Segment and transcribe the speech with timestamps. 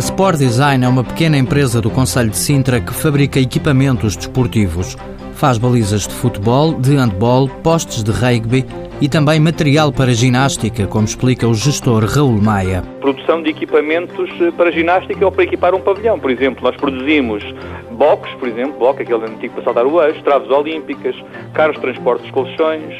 [0.00, 4.96] A Sport Design é uma pequena empresa do Conselho de Sintra que fabrica equipamentos desportivos.
[5.34, 8.64] Faz balizas de futebol, de handball, postes de rugby
[8.98, 12.82] e também material para ginástica, como explica o gestor Raul Maia.
[13.02, 16.64] Produção de equipamentos eh, para ginástica ou para equipar um pavilhão, por exemplo.
[16.64, 17.44] Nós produzimos
[17.90, 21.14] box, por exemplo, bloco, aquele antigo para saltar o eixo, traves olímpicas,
[21.52, 22.94] carros de transporte de colchões.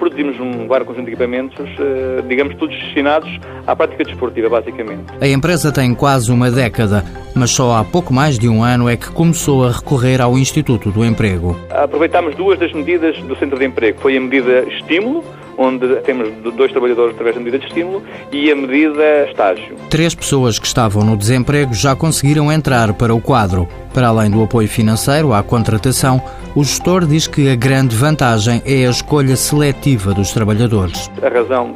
[0.00, 3.28] Produzimos um vários conjunto de equipamentos, eh, digamos, todos destinados
[3.66, 5.04] à prática desportiva, basicamente.
[5.20, 7.04] A empresa tem quase uma década,
[7.34, 10.90] mas só há pouco mais de um ano é que começou a recorrer ao Instituto
[10.90, 11.54] do Emprego.
[11.68, 14.00] Aproveitámos duas das medidas do Centro de Emprego.
[14.00, 15.22] Foi a medida estímulo,
[15.60, 19.76] onde temos dois trabalhadores através da medida de estímulo, e a medida estágio.
[19.90, 23.68] Três pessoas que estavam no desemprego já conseguiram entrar para o quadro.
[23.92, 26.22] Para além do apoio financeiro à contratação,
[26.56, 31.10] o gestor diz que a grande vantagem é a escolha seletiva dos trabalhadores.
[31.22, 31.74] A razão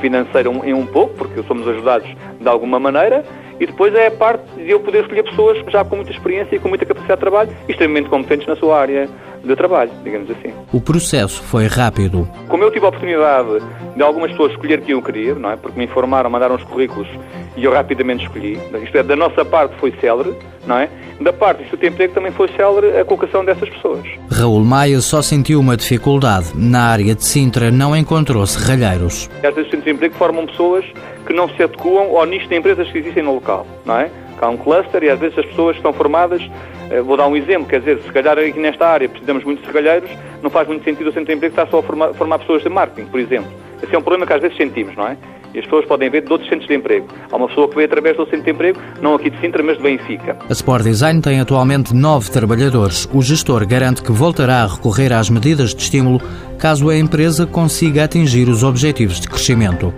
[0.00, 2.08] financeira é um pouco, porque somos ajudados
[2.40, 3.24] de alguma maneira,
[3.58, 6.58] e depois é a parte de eu poder escolher pessoas já com muita experiência e
[6.60, 9.08] com muita capacidade de trabalho extremamente competentes na sua área
[9.44, 10.52] de trabalho, digamos assim.
[10.72, 12.28] O processo foi rápido.
[12.48, 13.60] Como eu tive a oportunidade
[13.94, 15.56] de algumas pessoas escolher quem eu queria, não é?
[15.56, 17.08] Porque me informaram, mandaram os currículos
[17.56, 18.58] e eu rapidamente escolhi.
[18.82, 20.34] Isto é, da nossa parte foi célere,
[20.66, 20.88] não é?
[21.20, 24.04] Da parte do Instituto de Emprego também foi célere a colocação dessas pessoas.
[24.30, 26.52] Raul Maia só sentiu uma dificuldade.
[26.54, 29.30] Na área de Sintra não encontrou serralheiros.
[29.36, 30.84] Às vezes os centros de emprego formam pessoas
[31.26, 34.10] que não se adequam ao nicho de empresas que existem no local, não é?
[34.40, 36.42] Há um cluster e às vezes as pessoas estão formadas,
[36.90, 39.66] eh, vou dar um exemplo, quer dizer, se calhar aqui nesta área precisamos muito de
[39.66, 40.10] serralheiros,
[40.42, 42.68] não faz muito sentido o centro de emprego estar só a formar, formar pessoas de
[42.68, 43.50] marketing, por exemplo.
[43.82, 45.16] Esse é um problema que às vezes sentimos, não é?
[45.54, 47.06] E as pessoas podem ver de outros centros de emprego.
[47.30, 49.76] Há uma pessoa que veio através do centro de emprego, não aqui de Sintra, mas
[49.76, 50.36] de Benfica.
[50.48, 53.08] A Sport Design tem atualmente nove trabalhadores.
[53.12, 56.20] O gestor garante que voltará a recorrer às medidas de estímulo
[56.58, 59.94] caso a empresa consiga atingir os objetivos de crescimento.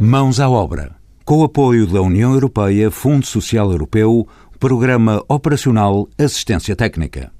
[0.00, 1.01] Mãos à obra.
[1.32, 4.28] Com o apoio da União Europeia, Fundo Social Europeu,
[4.60, 7.32] Programa Operacional Assistência Técnica.